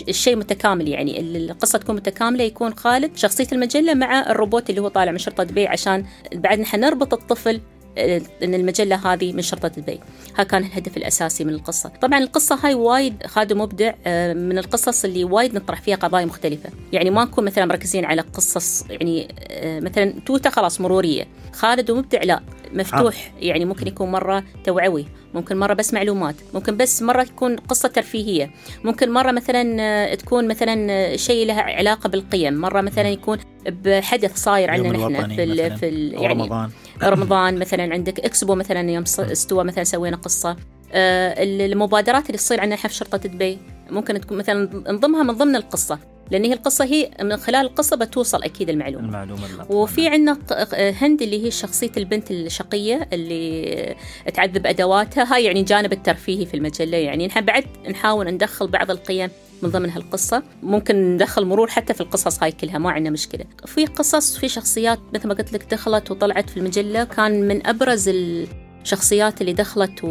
الشيء 0.09 0.37
متكامل 0.37 0.89
يعني 0.89 1.21
القصة 1.21 1.79
تكون 1.79 1.97
متكاملة 1.97 2.45
يكون 2.45 2.75
خالد 2.75 3.17
شخصية 3.17 3.47
المجلة 3.53 3.95
مع 3.95 4.31
الروبوت 4.31 4.71
اللي 4.71 4.81
هو 4.81 4.89
طالع 4.89 5.13
من 5.13 5.19
شرطة 5.19 5.45
دبي 5.45 5.67
عشان 5.67 6.05
بعد 6.35 6.59
نحن 6.61 6.81
نربط 6.81 7.15
الطفل 7.15 7.61
إن 8.43 8.55
المجلة 8.55 9.13
هذه 9.13 9.33
من 9.33 9.43
شرطة 9.43 9.69
دبي 9.69 10.01
هذا 10.35 10.43
كان 10.43 10.63
الهدف 10.65 10.97
الأساسي 10.97 11.45
من 11.45 11.55
القصة. 11.55 11.89
طبعا 11.89 12.19
القصة 12.19 12.59
هاي 12.63 12.75
وايد 12.75 13.27
خادم 13.27 13.61
مبدع 13.61 13.93
آه، 14.07 14.33
من 14.33 14.59
القصص 14.59 15.05
اللي 15.05 15.25
وايد 15.25 15.55
نطرح 15.55 15.81
فيها 15.81 15.97
قضايا 15.97 16.25
مختلفة. 16.25 16.71
يعني 16.93 17.11
ما 17.11 17.25
نكون 17.25 17.45
مثلا 17.45 17.65
مركزين 17.65 18.05
على 18.05 18.23
قصص 18.23 18.85
يعني 18.91 19.29
آه، 19.51 19.81
مثلا 19.81 20.15
توته 20.27 20.51
خلاص 20.51 20.81
مرورية. 20.81 21.27
خالد 21.53 21.91
ومبدع 21.91 22.23
لا 22.23 22.41
مفتوح. 22.73 23.33
يعني 23.41 23.65
ممكن 23.65 23.87
يكون 23.87 24.11
مرة 24.11 24.45
توعوي 24.65 25.07
ممكن 25.35 25.57
مرة 25.57 25.75
بس 25.75 25.95
معلومات 25.95 26.35
ممكن 26.55 26.77
بس 26.77 27.03
مرة 27.03 27.23
تكون 27.23 27.57
قصة 27.57 27.89
ترفيهية 27.89 28.51
ممكن 28.85 29.11
مرة 29.11 29.33
مثلا 29.33 29.77
آه، 29.81 30.15
تكون 30.15 30.49
مثلا 30.49 31.17
شيء 31.17 31.47
لها 31.47 31.63
علاقة 31.63 32.09
بالقيم 32.09 32.55
مرة 32.55 32.81
مثلا 32.81 33.09
يكون 33.09 33.39
بحدث 33.67 34.37
صاير 34.37 34.71
عندنا 34.71 35.09
نحن 35.09 35.37
في 35.37 35.43
ال 35.43 35.77
في 35.79 35.89
ال 35.89 36.13
يعني 36.15 36.27
رمضان. 36.27 36.71
رمضان 37.05 37.59
مثلا 37.59 37.93
عندك 37.93 38.21
اكسبو 38.21 38.55
مثلا 38.55 38.91
يوم 38.91 39.05
استوى 39.19 39.65
مثلا 39.65 39.85
سوينا 39.85 40.17
قصة. 40.17 40.57
آه، 40.93 41.35
المبادرات 41.43 42.27
اللي 42.27 42.39
تصير 42.39 42.61
عندنا 42.61 42.77
في 42.77 42.95
شرطة 42.95 43.19
دبي 43.19 43.59
ممكن 43.91 44.21
تكون 44.21 44.39
مثلا 44.39 44.69
نضمها 44.93 45.23
من 45.23 45.35
ضمن 45.35 45.57
القصة. 45.57 45.99
لأن 46.31 46.45
هي 46.45 46.53
القصة 46.53 46.85
هي 46.85 47.11
من 47.23 47.37
خلال 47.37 47.67
القصة 47.67 47.97
بتوصل 47.97 48.43
أكيد 48.43 48.71
المعلومة. 48.71 49.07
المعلومة 49.07 49.67
وفي 49.71 50.09
عندنا 50.09 50.39
هند 50.75 51.23
اللي 51.23 51.45
هي 51.45 51.51
شخصية 51.51 51.93
البنت 51.97 52.31
الشقية 52.31 53.09
اللي 53.13 53.97
تعذب 54.35 54.67
أدواتها 54.67 55.35
هاي 55.35 55.45
يعني 55.45 55.63
جانب 55.63 55.93
الترفيهي 55.93 56.47
في 56.47 56.55
المجلة. 56.55 56.97
يعني 56.97 57.27
نحن 57.27 57.41
بعد 57.41 57.65
نحاول 57.91 58.31
ندخل 58.31 58.67
بعض 58.67 58.91
القيم 58.91 59.31
من 59.63 59.71
ضمن 59.71 59.91
هالقصة. 59.91 60.43
ممكن 60.63 61.15
ندخل 61.15 61.45
مرور 61.45 61.69
حتى 61.69 61.95
في 61.95 62.01
القصص 62.01 62.43
هاي 62.43 62.53
كلها 62.53 62.79
ما 62.79 62.91
عندنا 62.91 63.11
مشكلة. 63.11 63.45
في 63.67 63.87
قصص 63.87 64.37
في 64.39 64.49
شخصيات 64.49 64.99
مثل 65.15 65.29
ما 65.29 65.35
قلت 65.35 65.53
لك 65.53 65.65
دخلت 65.71 66.11
وطلعت 66.11 66.51
في 66.51 66.57
المجلة 66.57 67.05
كان 67.05 67.49
من 67.49 67.67
أبرز 67.67 68.09
الشخصيات 68.83 69.41
اللي 69.41 69.53
دخلت 69.53 70.05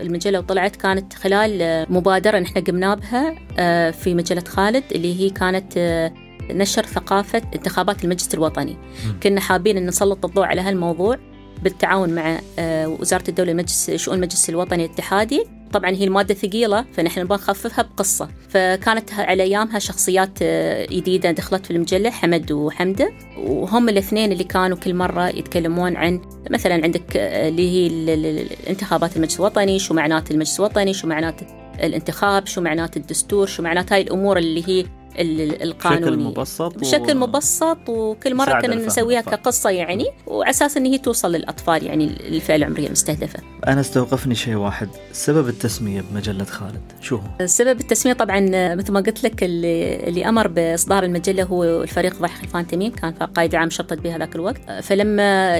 المجلة 0.00 0.38
وطلعت 0.38 0.76
كانت 0.76 1.14
خلال 1.14 1.86
مبادرة 1.92 2.38
نحن 2.38 2.60
قمنا 2.60 2.94
بها 2.94 3.34
آه، 3.58 3.90
في 3.90 4.14
مجلة 4.14 4.44
خالد 4.48 4.84
اللي 4.92 5.20
هي 5.20 5.30
كانت 5.30 5.72
آه، 5.76 6.12
نشر 6.50 6.82
ثقافة 6.86 7.42
انتخابات 7.54 8.04
المجلس 8.04 8.34
الوطني. 8.34 8.76
كنا 9.22 9.40
حابين 9.40 9.76
أن 9.76 9.86
نسلط 9.86 10.24
الضوء 10.24 10.44
على 10.44 10.60
هالموضوع 10.60 11.18
بالتعاون 11.62 12.14
مع 12.14 12.40
آه، 12.58 12.88
وزارة 12.88 13.24
الدولة 13.28 13.52
المجلس 13.52 13.90
شؤون 13.90 14.16
المجلس 14.16 14.50
الوطني 14.50 14.84
الاتحادي. 14.84 15.44
طبعا 15.72 15.90
هي 15.90 16.04
المادة 16.04 16.34
ثقيلة 16.34 16.84
فنحن 16.92 17.20
نبغى 17.20 17.38
نخففها 17.38 17.82
بقصة. 17.82 18.28
فكانت 18.48 19.12
على 19.12 19.42
أيامها 19.42 19.78
شخصيات 19.78 20.38
آه، 20.42 20.86
جديدة 20.86 21.30
دخلت 21.30 21.66
في 21.66 21.70
المجلة 21.70 22.10
حمد 22.10 22.52
وحمدة. 22.52 23.12
وهم 23.38 23.88
الاثنين 23.88 24.32
اللي 24.32 24.44
كانوا 24.44 24.76
كل 24.76 24.94
مرة 24.94 25.28
يتكلمون 25.28 25.96
عن 25.96 26.20
مثلا 26.50 26.74
عندك 26.74 27.16
آه، 27.16 27.48
اللي 27.48 27.70
هي 27.70 27.86
الانتخابات 27.86 29.16
المجلس 29.16 29.40
الوطني 29.40 29.78
شو 29.78 29.94
معنات 29.94 30.30
المجلس 30.30 30.60
الوطني 30.60 30.94
شو 30.94 31.06
معنات 31.06 31.40
الانتخاب 31.80 32.46
شو 32.46 32.60
معنات 32.60 32.96
الدستور 32.96 33.46
شو 33.46 33.62
معنات 33.62 33.92
هاي 33.92 34.02
الأمور 34.02 34.38
اللي 34.38 34.68
هي 34.68 34.86
القانوني 35.18 36.00
بشكل 36.00 36.18
مبسط 36.18 36.78
بشكل 36.78 37.16
و... 37.16 37.20
مبسط 37.20 37.88
وكل 37.88 38.34
مرة 38.34 38.60
كنا 38.60 38.74
نسويها 38.74 39.20
كقصة 39.20 39.70
يعني 39.70 40.06
وعلى 40.26 40.50
أساس 40.50 40.76
إن 40.76 40.86
هي 40.86 40.98
توصل 40.98 41.32
للأطفال 41.32 41.86
يعني 41.86 42.04
الفئة 42.04 42.56
العمرية 42.56 42.86
المستهدفة. 42.86 43.38
أنا 43.68 43.80
استوقفني 43.80 44.34
شيء 44.34 44.54
واحد، 44.54 44.88
سبب 45.12 45.48
التسمية 45.48 46.00
بمجلة 46.00 46.44
خالد 46.44 46.80
شو 47.00 47.16
هو؟ 47.16 47.46
سبب 47.46 47.80
التسمية 47.80 48.12
طبعا 48.12 48.40
مثل 48.74 48.92
ما 48.92 49.00
قلت 49.00 49.24
لك 49.24 49.44
اللي, 49.44 49.96
اللي 49.96 50.28
أمر 50.28 50.48
بإصدار 50.48 51.04
المجلة 51.04 51.42
هو 51.42 51.82
الفريق 51.82 52.18
ضحي 52.18 52.40
خلفان 52.40 52.66
تميم 52.66 52.92
كان 52.92 53.12
قائد 53.12 53.54
عام 53.54 53.70
شرطة 53.70 53.96
بها 53.96 54.18
ذاك 54.18 54.34
الوقت، 54.36 54.60
فلما 54.82 55.58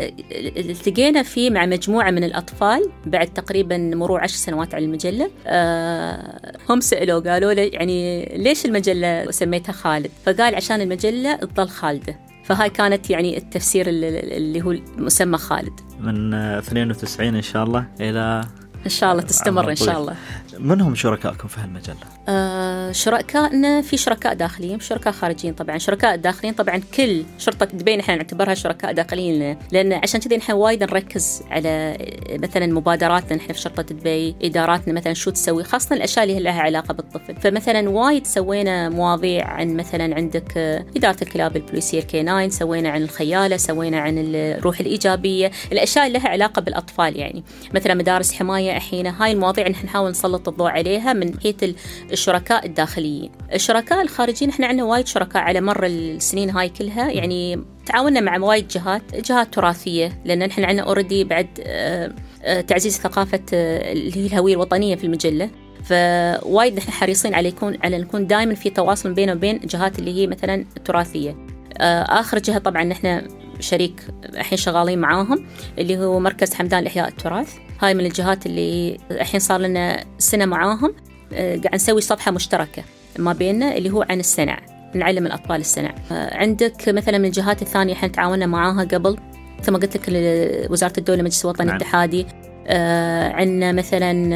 التقينا 0.57 1.23
فيه 1.23 1.51
مع 1.51 1.67
مجموعة 1.67 2.11
من 2.11 2.25
الأطفال 2.25 2.91
بعد 3.07 3.27
تقريبا 3.27 3.77
مرور 3.77 4.21
عشر 4.21 4.37
سنوات 4.37 4.75
على 4.75 4.85
المجلة 4.85 5.31
آه، 5.47 6.53
هم 6.69 6.81
سالوا 6.81 7.21
قالوا 7.33 7.53
لي 7.53 7.69
يعني 7.69 8.25
ليش 8.37 8.65
المجلة 8.67 9.31
سميتها 9.31 9.73
خالد؟ 9.73 10.11
فقال 10.27 10.55
عشان 10.55 10.81
المجلة 10.81 11.37
تظل 11.37 11.69
خالدة. 11.69 12.32
فهاي 12.45 12.71
كانت 12.71 13.11
يعني 13.11 13.39
التفسير 13.39 13.85
اللي 13.89 14.63
هو 14.63 14.77
مسمى 14.99 15.39
خالد. 15.39 15.81
من 16.01 16.35
92 16.35 17.35
إن 17.35 17.43
شاء 17.43 17.65
الله 17.65 17.87
إلى 18.01 18.45
إن 18.85 18.91
شاء 18.91 19.13
الله 19.13 19.23
تستمر 19.23 19.71
إن 19.71 19.77
شاء 19.77 20.01
الله. 20.01 20.17
من 20.59 20.81
هم 20.81 20.95
شركائكم 20.95 21.49
في 21.49 21.61
هالمجلة؟ 21.61 21.97
شركائنا 22.93 23.83
في 23.83 23.97
شركاء 23.97 24.35
داخليين 24.35 24.81
شركاء 24.81 25.13
خارجيين 25.13 25.55
طبعا. 25.55 25.79
شركاء 25.79 26.17
داخليين 26.17 26.55
طبعا 26.55 26.81
كل 26.97 27.25
شرطة 27.39 27.67
دبي 27.67 27.97
نحن 27.97 28.17
نعتبرها 28.17 28.55
شركاء 28.55 28.93
داخليين 28.93 29.57
لأن 29.73 29.93
عشان 29.93 30.21
كذا 30.21 30.37
نحن 30.37 30.53
وايد 30.53 30.83
نركز 30.83 31.43
على 31.51 31.97
مثلا 32.31 32.67
مبادراتنا 32.67 33.37
نحن 33.37 33.53
في 33.53 33.61
شرطة 33.61 33.83
دبي 33.83 34.37
إداراتنا 34.43 34.95
مثلا 34.95 35.13
شو 35.13 35.31
تسوي 35.31 35.65
خاصة 35.65 35.97
الأشياء 35.97 36.25
اللي 36.25 36.41
لها 36.41 36.61
علاقة 36.61 36.95
بالطفل. 36.95 37.37
فمثلا 37.37 37.91
وايد 37.91 38.27
سوينا 38.27 38.89
مواضيع 38.89 39.47
عن 39.47 39.77
مثلا 39.77 40.15
عندك 40.15 40.59
إدارة 40.97 41.17
الكلاب 41.23 41.57
البوليسيه 41.57 42.01
كي 42.01 42.23
9 42.23 42.49
سوينا 42.49 42.91
عن 42.91 43.03
الخيالة 43.03 43.57
سوينا 43.57 44.01
عن 44.01 44.15
الروح 44.19 44.81
الإيجابية 44.81 45.51
الأشياء 45.73 46.07
اللي 46.07 46.19
لها 46.19 46.29
علاقة 46.29 46.63
بالأطفال 46.63 47.17
يعني. 47.17 47.45
مثلا 47.75 47.95
مدارس 47.95 48.33
حماية 48.33 48.77
الحين 48.77 49.07
هاي 49.07 49.33
المواضيع 49.33 49.69
نحن 49.69 49.87
نحاول 49.87 50.11
نسلط 50.11 50.49
الضوء 50.49 50.71
عليها 50.71 51.13
من 51.13 51.41
حيث 51.41 51.65
الشركاء 52.13 52.67
الداخليين 52.67 52.82
الشركاء 53.55 54.03
الخارجيين 54.03 54.51
إحنا 54.51 54.67
عندنا 54.67 54.85
وايد 54.85 55.07
شركاء 55.07 55.43
على 55.43 55.61
مر 55.61 55.87
السنين 55.87 56.51
هاي 56.51 56.69
كلها. 56.69 57.11
يعني 57.11 57.59
تعاوننا 57.87 58.21
مع 58.21 58.39
وايد 58.39 58.69
جهات 58.69 59.03
جهات 59.15 59.55
تراثية 59.55 60.23
لأن 60.25 60.43
إحنا 60.43 60.67
عندنا 60.67 60.87
already 60.87 61.25
بعد 61.25 61.49
آه، 61.61 62.13
آه، 62.43 62.61
تعزيز 62.61 62.99
ثقافة 62.99 63.43
آه، 63.55 63.93
اللي 63.93 64.17
هي 64.17 64.27
الهوية 64.27 64.55
الوطنية 64.55 64.97
في 64.97 65.05
المجلة. 65.05 65.51
فوايد 65.85 66.77
نحن 66.77 66.91
حريصين 66.93 67.35
على 67.35 67.49
يكون 67.49 67.79
على 67.85 67.99
نكون 67.99 68.27
دائما 68.27 68.55
في 68.55 68.71
تواصل 68.71 69.13
بيننا 69.13 69.33
وبين 69.33 69.59
جهات 69.59 69.99
اللي 69.99 70.15
هي 70.15 70.27
مثلا 70.27 70.55
التراثيه 70.77 71.37
آخر 71.81 72.39
جهة 72.39 72.59
طبعا 72.59 72.85
نحن 72.85 73.23
شريك 73.61 74.03
الحين 74.25 74.59
شغالين 74.59 74.99
معاهم 74.99 75.47
اللي 75.79 75.99
هو 75.99 76.21
مركز 76.21 76.55
حمدان 76.55 76.85
لإحياء 76.85 77.09
التراث. 77.09 77.55
هاي 77.81 77.95
من 77.95 78.07
الجهات 78.07 78.47
اللي 78.47 78.99
الحين 79.11 79.41
صار 79.41 79.61
لنا 79.61 80.05
سنة 80.19 80.45
معاهم. 80.45 80.95
قاعد 81.35 81.75
نسوي 81.75 82.01
صفحة 82.01 82.31
مشتركة 82.31 82.83
ما 83.19 83.33
بيننا 83.33 83.77
اللي 83.77 83.91
هو 83.91 84.07
عن 84.11 84.21
السنع 84.21 84.59
نعلم 84.95 85.27
الأطفال 85.27 85.61
السنع 85.61 85.95
آه، 86.13 86.37
عندك 86.37 86.89
مثلا 86.89 87.19
من 87.19 87.25
الجهات 87.25 87.63
الثانية 87.63 87.93
إحنا 87.93 88.09
تعاوننا 88.09 88.47
معاها 88.47 88.85
قبل 88.85 89.17
مثل 89.61 89.73
ما 89.73 89.79
قلت 89.79 89.97
لك 89.97 90.03
وزارة 90.71 90.93
الدولة 90.99 91.23
مجلس 91.23 91.45
الوطني 91.45 91.67
نعم. 91.67 91.77
الاتحادي. 91.77 92.27
آه 92.67 93.33
عندنا 93.33 93.73
مثلا 93.73 94.31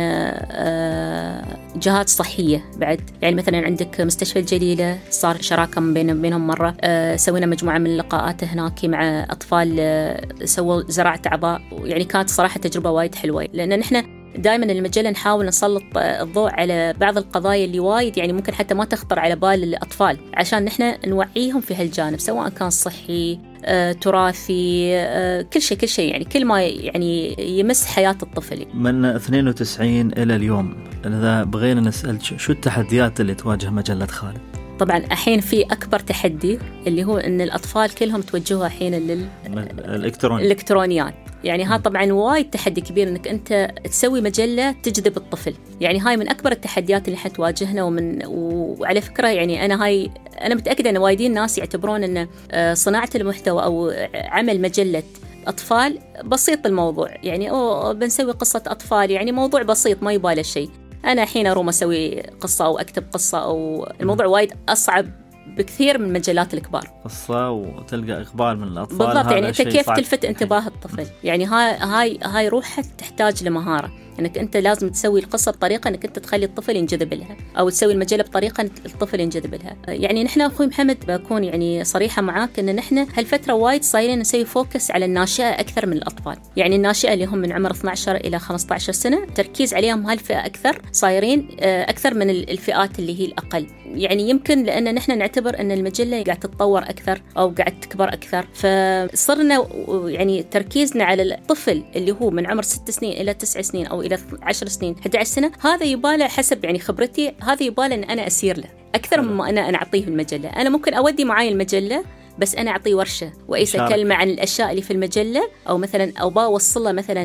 آه 0.51 1.45
جهات 1.77 2.09
صحية 2.09 2.65
بعد. 2.77 3.01
يعني 3.23 3.35
مثلا 3.35 3.67
عندك 3.67 4.01
مستشفى 4.01 4.39
الجليلة 4.39 4.99
صار 5.11 5.43
شراكة 5.43 5.81
بين 5.81 6.23
بينهم 6.23 6.47
مرة. 6.47 6.77
آه 6.81 7.17
سوينا 7.17 7.47
مجموعة 7.47 7.79
من 7.79 7.87
اللقاءات 7.87 8.45
هناك 8.45 8.85
مع 8.85 9.27
أطفال 9.31 9.77
آه 9.81 10.27
سووا 10.45 10.83
زراعة 10.89 11.21
أعضاء. 11.27 11.63
يعني 11.85 12.05
كانت 12.05 12.29
صراحة 12.31 12.61
تجربة 12.61 12.91
وايد 12.91 13.15
حلوة. 13.15 13.49
لأن 13.53 13.79
نحن 13.79 14.16
دائما 14.39 14.65
المجلة 14.65 15.11
نحاول 15.11 15.47
نسلط 15.47 15.83
الضوء 15.97 16.51
على 16.51 16.95
بعض 17.01 17.19
القضايا 17.19 17.65
اللي 17.65 17.81
وايد 17.81 18.19
يعني 18.19 18.33
ممكن 18.33 18.55
حتى 18.55 18.75
ما 18.75 18.85
تخطر 18.85 19.19
على 19.19 19.37
بال 19.37 19.65
الأطفال 19.65 20.19
عشان 20.35 20.65
نحن 20.65 20.95
نوعيهم 21.07 21.61
في 21.61 21.75
هالجانب 21.75 22.21
سواء 22.21 22.49
كان 22.49 22.71
صحي 22.71 23.39
آه، 23.65 23.93
تراثي 23.93 24.91
آه، 24.97 25.43
كل 25.43 25.63
شيء 25.63 25.79
كل 25.79 25.89
شيء 25.89 26.11
يعني 26.11 26.25
كل 26.25 26.45
ما 26.45 26.63
يعني 26.63 27.37
يمس 27.59 27.87
حياة 27.87 28.17
الطفل. 28.23 28.67
من 28.75 29.05
92 29.05 30.13
إلى 30.13 30.37
اليوم 30.37 30.75
إذا 31.07 31.45
بغينا 31.45 31.81
نسأل 31.81 32.41
شو 32.41 32.53
التحديات 32.53 33.21
اللي 33.21 33.35
تواجه 33.35 33.71
مجلة 33.71 34.07
خالد؟ 34.07 34.41
طبعا 34.79 34.97
الحين 34.97 35.41
في 35.41 35.63
أكبر 35.63 35.99
تحدي 35.99 36.59
اللي 36.87 37.05
هو 37.05 37.19
إن 37.19 37.41
الأطفال 37.41 37.95
كلهم 37.95 38.21
توجهوا 38.21 38.67
الحين 38.67 38.95
لل 38.95 39.27
الإلكترونيات. 39.47 41.15
يعني 41.47 41.65
ها 41.65 41.77
طبعا 41.77 42.13
وايد 42.13 42.51
تحدي 42.51 42.81
كبير 42.81 43.09
إنك 43.09 43.29
أنت 43.29 43.71
تسوي 43.85 44.21
مجلة 44.21 44.73
تجذب 44.73 45.17
الطفل. 45.17 45.55
يعني 45.81 45.99
هاي 45.99 46.17
من 46.17 46.29
أكبر 46.29 46.53
التحديات 46.53 47.09
اللي 47.09 47.19
حتواجهنا 47.19 47.83
ومن 47.83 48.23
وعلى 48.27 49.01
فكرة 49.01 49.29
يعني 49.29 49.65
أنا 49.65 49.85
هاي 49.85 50.11
أنا 50.41 50.55
متأكدة 50.55 50.91
إن 50.91 50.97
وايدين 50.97 51.35
ناس 51.35 51.59
يعتبرون 51.59 52.05
إن 52.05 52.29
آه، 52.51 52.75
صناعة 52.75 53.11
المحتوى 53.15 53.63
أو 53.65 53.93
عمل 54.15 54.61
مجلة 54.61 55.03
أطفال 55.47 55.99
بسيط 56.25 56.67
الموضوع 56.67 57.11
يعني 57.23 57.51
أوه 57.51 57.93
بنسوي 57.93 58.33
قصة 58.33 58.63
أطفال 58.67 59.11
يعني 59.11 59.33
موضوع 59.33 59.63
بسيط 59.63 60.03
ما 60.03 60.13
يباله 60.13 60.43
شيء. 60.43 60.71
أنا 61.05 61.23
الحين 61.23 61.47
أروم 61.47 61.69
أسوي 61.69 62.21
قصة 62.21 62.65
أو 62.65 62.79
أكتب 62.79 63.05
قصة 63.13 63.39
أو 63.39 63.89
الموضوع 64.01 64.27
وايد 64.27 64.53
أصعب 64.69 65.07
بكثير 65.47 65.99
من 65.99 66.05
المجلات 66.07 66.55
الكبار. 66.55 66.89
قصة 67.05 67.51
وتلقى 67.51 68.23
إقبال 68.23 68.59
من 68.59 68.69
الأطفال 68.69 68.99
بالضبط 68.99 69.33
يعني 69.33 69.49
أنت 69.49 69.63
كيف 69.63 69.91
تلفت 69.91 70.25
انتباه 70.25 70.67
الطفل؟ 70.67 71.07
يعني 71.25 71.45
هاي 71.45 71.77
هاي 71.77 72.19
هاي 72.23 72.49
روحها 72.49 72.85
تحتاج 72.99 73.45
لمهارة. 73.45 74.06
إنك 74.21 74.39
أنت 74.39 74.57
لازم 74.57 74.89
تسوي 74.89 75.21
القصة 75.21 75.53
بطريقة 75.53 75.89
إنك 75.89 76.05
أنت 76.05 76.19
تخلي 76.19 76.47
الطفل 76.47 76.77
ينجذب 76.77 77.15
لها 77.15 77.37
أو 77.59 77.69
تسوي 77.69 77.93
المجله 77.93 78.23
بطريقة 78.23 78.63
الطفل 78.87 79.21
ينجذب 79.21 79.55
لها. 79.55 79.77
يعني 79.89 80.25
نحن 80.25 80.41
أخوي 80.41 80.67
محمد 80.67 80.97
بكون 81.09 81.45
يعني 81.45 81.85
صريحة 81.85 82.23
معاك 82.23 82.59
إن 82.59 82.77
نحن 82.77 82.99
هالفترة 82.99 83.53
وايد 83.53 83.83
صايرين 83.85 84.19
نسوي 84.19 84.45
focus 84.45 84.91
على 84.91 85.05
الناشئة 85.05 85.51
أكثر 85.51 85.87
من 85.87 85.93
الأطفال. 85.93 86.37
يعني 86.57 86.77
الناشئة 86.77 87.15
اللي 87.15 87.25
هم 87.25 87.39
من 87.39 87.53
عمر 87.53 87.71
12 87.71 88.17
إلى 88.17 88.39
15 88.39 88.93
سنة 88.93 89.27
تركيز 89.35 89.75
عليهم 89.75 90.07
هالفئة 90.07 90.47
أكثر 90.47 90.83
صايرين 90.93 91.57
آه، 91.61 91.83
أكثر 91.91 92.15
من 92.15 92.31
الفئات 92.31 92.99
اللي 92.99 93.21
هي 93.21 93.25
الأقل. 93.25 93.67
يعني 93.87 94.31
يمكن 94.31 94.63
لأن 94.63 94.95
نحن 94.95 95.19
نعتبر 95.19 95.61
إن 95.61 95.73
المجلة 95.73 96.23
قاعد 96.23 96.39
تتطور 96.39 96.83
أكثر 96.83 97.23
أو 97.37 97.49
قاعد 97.49 97.81
تكبر 97.81 98.09
أكثر. 98.09 98.47
فصرنا 98.55 99.67
يعني 100.07 100.43
تركيزنا 100.43 101.05
على 101.05 101.23
الطفل 101.23 101.85
اللي 101.97 102.13
هو 102.13 102.31
من 102.31 102.47
عمر 102.47 102.63
6 102.63 102.91
سنين 102.91 103.13
إلى 103.21 103.35
9 103.35 103.63
سنين 103.63 103.87
أو 103.87 104.03
إلى 104.07 104.19
10 104.43 104.69
سنين 104.69 104.97
11 105.01 105.25
سنة 105.31 105.53
هذا 105.61 105.85
يباله 105.85 106.29
حسب 106.29 106.65
يعني 106.65 106.79
خبرتي 106.79 107.33
هذا 107.43 107.63
يباله 107.63 107.95
إن 107.95 108.05
أنا 108.05 108.27
أسير 108.27 108.59
له. 108.59 108.69
أكثر 108.95 109.21
مما 109.21 109.49
أنا 109.49 109.69
أنا 109.69 109.79
أعطيه 109.79 110.05
المجلة. 110.05 110.49
أنا 110.49 110.71
ممكن 110.71 110.95
أودي 110.95 111.25
معاي 111.25 111.49
المجلة 111.49 112.05
بس 112.39 112.55
أنا 112.55 112.71
أعطيه 112.71 112.95
ورشة 112.95 113.33
وأيس 113.49 113.77
أكلمه 113.77 114.15
عن 114.15 114.29
الأشياء 114.29 114.71
اللي 114.71 114.83
في 114.83 114.93
المجلة 114.93 115.49
أو 115.69 115.79
مثلا 115.79 116.13
أو 116.21 116.31
بوصله 116.31 116.93
مثلا 116.93 117.25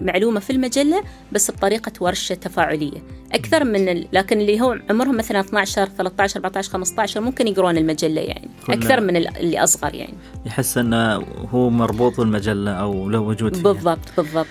معلومة 0.00 0.40
في 0.40 0.50
المجلة 0.50 1.02
بس 1.32 1.50
بطريقة 1.50 1.92
ورشة 2.00 2.34
تفاعلية. 2.34 3.02
أكثر 3.32 3.64
من 3.64 3.88
ال... 3.88 4.08
لكن 4.12 4.40
اللي 4.40 4.60
هو 4.60 4.78
عمرهم 4.90 5.16
مثلا 5.16 5.40
12 5.40 5.86
13 5.86 6.36
14 6.36 6.70
15 6.70 7.20
ممكن 7.20 7.48
يقرون 7.48 7.76
المجلة 7.76 8.20
يعني. 8.20 8.48
أكثر 8.68 9.00
من 9.00 9.16
اللي 9.16 9.62
أصغر 9.62 9.94
يعني. 9.94 10.14
يحس 10.46 10.78
إنه 10.78 11.14
هو 11.50 11.70
مربوط 11.70 12.20
بالمجلة 12.20 12.70
أو 12.70 13.10
له 13.10 13.18
وجود 13.18 13.56
فيها. 13.56 13.72
بالضبط 13.72 13.98
بالضبط. 14.16 14.46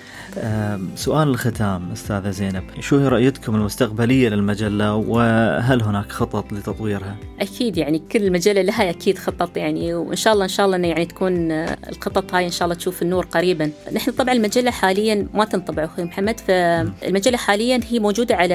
سؤال 0.96 1.28
الختام 1.28 1.92
أستاذة 1.92 2.30
زينب. 2.30 2.64
شو 2.80 2.98
هي 2.98 3.08
رأيتكم 3.08 3.54
المستقبلية 3.54 4.28
للمجلة 4.28 4.94
وهل 4.94 5.82
هناك 5.82 6.12
خطط 6.12 6.52
لتطويرها؟ 6.52 7.16
أكيد 7.40 7.76
يعني 7.76 8.02
كل 8.12 8.32
مجلة 8.32 8.62
لها 8.62 8.90
أكيد 8.90 9.18
خطط 9.18 9.56
يعني 9.56 9.94
وإن 10.02 10.16
شاء 10.16 10.32
الله 10.32 10.44
إن 10.44 10.48
شاء 10.48 10.66
الله 10.66 10.76
إنه 10.76 10.88
يعني 10.88 11.04
تكون 11.04 11.52
الخطط 11.52 12.34
هاي 12.34 12.46
إن 12.46 12.50
شاء 12.50 12.66
الله 12.66 12.74
تشوف 12.74 13.02
النور 13.02 13.26
قريبا. 13.26 13.70
نحن 13.92 14.10
طبعا 14.10 14.34
المجلة 14.34 14.70
حاليا 14.70 15.28
ما 15.34 15.44
تنطبع 15.44 15.84
أخوي 15.84 16.04
محمد. 16.04 16.40
فالمجله 16.40 17.36
حاليا 17.36 17.80
هي 17.90 17.98
موجودة 17.98 18.34
على 18.36 18.54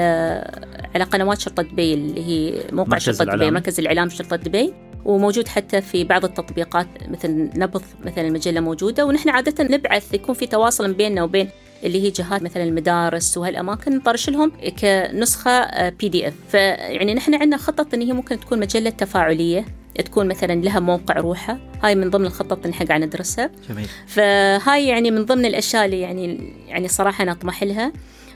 على 0.96 1.04
قنوات 1.04 1.40
شرطة 1.40 1.64
دبي 1.64 1.94
اللي 1.94 2.28
هي 2.28 2.64
موقع 2.72 2.98
شرطة 2.98 3.26
دبي 3.26 3.52
مركز 3.52 3.80
الإعلام 3.80 4.10
شرطة 4.10 4.36
دبي. 4.36 4.74
وموجود 5.06 5.48
حتى 5.48 5.82
في 5.82 6.04
بعض 6.04 6.26
التطبيقات 6.26 6.88
مثل 7.08 7.50
نبض 7.56 7.82
مثلا 8.06 8.28
المجلة 8.28 8.60
موجودة. 8.60 9.06
ونحن 9.06 9.30
عادة 9.30 9.64
نبعث 9.64 10.14
يكون 10.14 10.36
في 10.36 10.48
تواصل 10.48 10.94
بيننا 10.94 11.24
وبين 11.24 11.50
اللي 11.84 12.04
هي 12.04 12.10
جهات 12.10 12.44
مثلا 12.44 12.64
المدارس 12.64 13.38
وهالأماكن 13.38 13.98
نطرش 13.98 14.30
لهم 14.30 14.52
كنسخة 14.82 15.90
PDF 15.90 16.34
فيعني 16.50 17.14
نحن 17.14 17.36
عندنا 17.36 17.58
خطط 17.58 17.94
إن 17.94 18.02
هي 18.02 18.14
ممكن 18.14 18.40
تكون 18.40 18.60
مجلة 18.60 18.90
تفاعلية. 18.90 19.66
تكون 20.02 20.28
مثلا 20.28 20.54
لها 20.54 20.80
موقع 20.80 21.16
روحها. 21.16 21.60
هاي 21.84 21.96
من 21.96 22.10
ضمن 22.10 22.26
الخطط 22.26 22.66
اللي 22.66 22.74
إحنا 22.76 22.86
قاعد 22.86 23.02
ندرسها 23.02 23.50
جميل. 23.70 23.88
فهاي 24.08 24.88
يعني 24.88 25.12
من 25.12 25.26
ضمن 25.26 25.46
الأشياء 25.46 25.86
اللي 25.86 26.02
يعني 26.02 26.54
يعني 26.68 26.88
صراحة 26.88 27.24
نطمح 27.24 27.64
لها. 27.64 27.92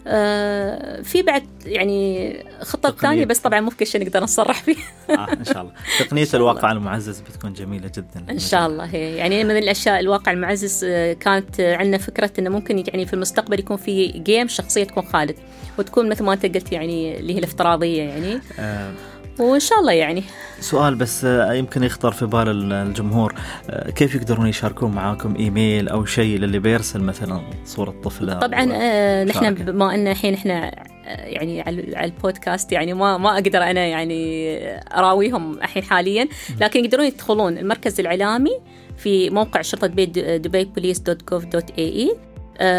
آه 0.08 1.02
في 1.02 1.22
بعد 1.22 1.44
يعني 1.66 2.36
خطط 2.62 3.00
ثانية 3.00 3.26
بس 3.26 3.40
طبعا 3.40 3.60
مو 3.60 3.70
في 3.70 3.78
كل 3.78 3.88
شيء 3.88 4.02
نقدر 4.02 4.24
نصرح 4.24 4.64
فيه 4.64 4.76
آه 5.10 5.34
إن 5.34 5.46
شاء 5.46 5.62
الله. 5.62 5.72
تقنية 6.00 6.28
الواقع 6.34 6.72
المعزز 6.72 7.20
بتكون 7.20 7.54
جميلة 7.54 7.92
جدا. 7.98 8.26
إن 8.30 8.40
شاء 8.40 8.68
الله 8.68 8.86
هي 8.86 9.16
يعني 9.16 9.44
من 9.44 9.58
الأشياء 9.58 10.00
الواقع 10.00 10.32
المعزز 10.32 10.86
آه، 10.90 11.14
كانت 11.14 11.62
عندنا 11.62 11.98
فكرة 11.98 12.32
إنه 12.40 12.50
ممكن 12.50 12.84
يعني 12.88 13.06
في 13.06 13.14
المستقبل 13.14 13.60
يكون 13.60 13.78
في 13.78 14.08
game 14.08 14.48
شخصية 14.48 14.84
تكون 14.84 15.04
خالد 15.04 15.36
وتكون 15.78 16.10
مثل 16.10 16.24
ما 16.24 16.34
أنت 16.34 16.46
قلت 16.46 16.72
يعني 16.72 17.20
اللي 17.20 17.34
هي 17.34 17.40
الافتراضية 17.40 18.02
يعني. 18.02 18.42
آه 18.60 18.92
وإن 19.40 19.60
شاء 19.60 19.80
الله 19.80 19.92
يعني. 19.92 20.24
سؤال 20.60 20.96
بس 20.96 21.26
آه، 21.26 21.54
يمكن 21.54 21.84
يخطر 21.84 22.12
في 22.12 22.26
بال 22.26 22.74
الجمهور. 22.74 23.36
آه، 23.70 23.90
كيف 23.90 24.16
يقدرون 24.16 24.48
يشاركون 24.48 24.92
معاكم 24.92 25.36
إيميل 25.36 25.90
أو 25.90 26.06
شيء 26.06 26.38
للي 26.38 26.60
بيرسل 26.60 27.02
مثلا 27.02 27.42
صورة 27.66 27.92
طفله 28.04 28.40
طبعا 28.40 28.70
آه 28.74 29.24
نحن 29.24 29.54
بما 29.54 29.96
أن 29.96 30.08
الحين 30.08 30.34
إحنا 30.34 30.72
يعني 31.06 31.62
على 31.62 32.06
البودكاست 32.06 32.72
يعني 32.72 32.94
ما 32.94 33.18
ما 33.18 33.34
أقدر 33.34 33.64
أنا 33.64 33.86
يعني 33.86 34.60
أراويهم 34.98 35.54
الحين 35.54 35.84
حاليا. 35.84 36.28
لكن 36.62 36.86
يقدرون 36.86 37.06
يدخلون 37.06 37.58
المركز 37.58 38.00
الإعلامي 38.00 38.60
في 38.98 39.30
موقع 39.30 39.62
شرطة 39.62 39.88
بيت 39.88 40.20
دبي 40.20 40.66
police 40.66 41.00
dot 41.00 41.22
gov 41.22 41.46
dot 41.46 41.72
ae 41.78 42.18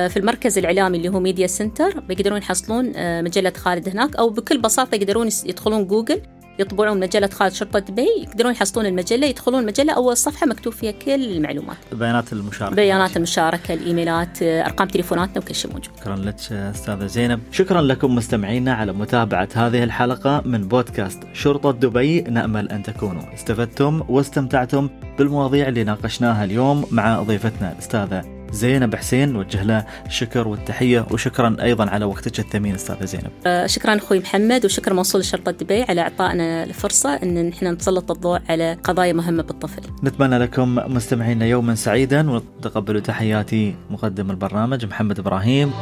في 0.08 0.16
المركز 0.16 0.58
الإعلامي 0.58 0.96
اللي 0.98 1.08
هو 1.08 1.20
media 1.20 1.46
center 1.46 2.00
بيقدرون 2.00 2.38
يحصلون 2.38 2.92
مجلة 3.24 3.52
خالد 3.56 3.88
هناك 3.88 4.16
أو 4.16 4.30
بكل 4.30 4.58
بساطة 4.58 4.94
يقدرون 4.94 5.28
يدخلون 5.46 5.86
جوجل. 5.86 6.22
يطبعون 6.58 7.00
مجلة 7.00 7.26
خالد 7.26 7.52
شرطة 7.52 7.78
دبي 7.78 8.06
يقدرون 8.22 8.52
يحصلون 8.52 8.86
المجلة 8.86 9.26
يدخلون 9.26 9.60
المجلة. 9.60 9.92
أول 9.92 10.16
صفحة 10.16 10.46
مكتوب 10.46 10.72
فيها 10.72 10.90
كل 10.90 11.24
المعلومات. 11.24 11.76
بيانات 11.92 12.32
المشاركة. 12.32 12.76
بيانات 12.76 13.16
المشاركة 13.16 13.74
الإيميلات 13.74 14.42
أرقام 14.42 14.88
تليفوناتنا 14.88 15.38
وكل 15.38 15.54
شيء 15.54 15.72
موجود. 15.72 15.88
شكرا 16.00 16.16
لك 16.16 16.52
أستاذة 16.52 17.06
زينب. 17.06 17.40
شكرا 17.52 17.82
لكم 17.82 18.14
مستمعينا 18.14 18.74
على 18.74 18.92
متابعة 18.92 19.48
هذه 19.54 19.84
الحلقة 19.84 20.42
من 20.44 20.68
بودكاست 20.68 21.22
شرطة 21.32 21.70
دبي. 21.70 22.20
نأمل 22.20 22.68
أن 22.68 22.82
تكونوا 22.82 23.34
استفدتم 23.34 24.02
واستمتعتم 24.08 24.88
بالمواضيع 25.18 25.68
اللي 25.68 25.84
ناقشناها 25.84 26.44
اليوم 26.44 26.86
مع 26.90 27.22
ضيفتنا 27.22 27.72
الأستاذة 27.72 28.31
زينب 28.52 28.94
حسين 28.94 29.32
نوجه 29.32 29.62
له 29.62 29.86
الشكر 30.06 30.48
والتحية 30.48 31.06
وشكرا 31.10 31.56
أيضا 31.62 31.90
على 31.90 32.04
وقتك 32.04 32.38
الثمين 32.38 32.74
أستاذة 32.74 33.04
زينب. 33.04 33.30
آه، 33.46 33.66
شكرا 33.66 33.96
أخوي 33.96 34.18
محمد 34.18 34.64
وشكر 34.64 34.94
موصول 34.94 35.20
لشرطه 35.20 35.50
دبي 35.50 35.82
على 35.82 36.00
إعطائنا 36.00 36.64
الفرصة 36.64 37.14
إن 37.14 37.48
نحن 37.48 37.66
نسلط 37.66 38.10
الضوء 38.10 38.40
على 38.48 38.78
قضايا 38.84 39.12
مهمة 39.12 39.42
بالطفل. 39.42 39.82
نتمنى 40.04 40.38
لكم 40.38 40.74
مستمعينا 40.74 41.46
يوما 41.46 41.74
سعيدا 41.74 42.30
وتقبلوا 42.30 43.00
تحياتي 43.00 43.74
مقدم 43.90 44.30
البرنامج 44.30 44.86
محمد 44.86 45.18
إبراهيم. 45.18 45.72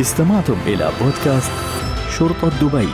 استمعتم 0.00 0.56
إلى 0.66 0.90
بودكاست 1.00 1.50
شرطة 2.18 2.48
دبي 2.62 2.88